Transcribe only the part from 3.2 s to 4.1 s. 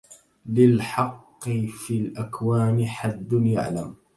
يعلم